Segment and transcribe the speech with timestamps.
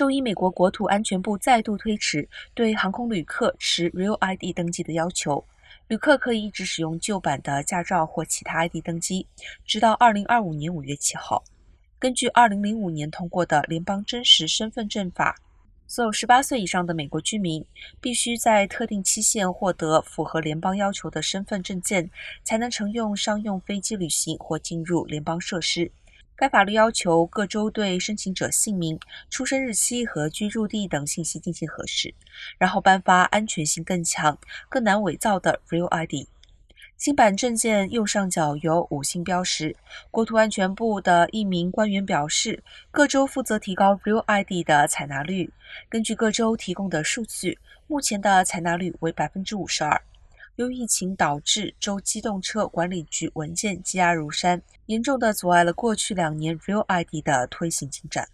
[0.00, 5.46] 周一，美国国土安全部再度推迟对航空旅客持 Real ID 登记的要求，
[5.88, 9.26] 旅客可以一直使用旧版的驾照或其他 ID 登机，
[9.66, 11.44] 直到2025年5月7号。
[11.98, 15.36] 根据2005年通过的联邦真实身份证法，
[15.86, 17.62] 所有18岁以上的美国居民
[18.00, 22.10] 必须在特定期限获得符合联邦要求的身份证件，
[22.42, 25.92] 才能乘用商用飞机旅行或进入联邦设施。
[26.40, 28.98] 该法律要求各州对申请者姓名、
[29.28, 32.14] 出生日期和居住地等信息进行核实，
[32.56, 34.38] 然后颁发安全性更强、
[34.70, 36.26] 更难伪造的 Real ID。
[36.96, 39.76] 新版证件右上角有五星标识。
[40.10, 45.52] 国土安全部的一名官员表示，各州负责提高 Real ID 的采纳率。
[45.90, 50.00] 根据各州提供的数据，目前的采纳率为百分之五十二。
[50.60, 58.28] 由于疫情导致州机动车管理局文件积压如山，严重的阻碍了过去两年 Real ID 的推行进展。